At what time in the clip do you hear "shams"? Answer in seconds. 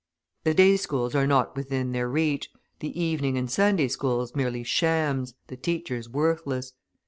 4.65-5.35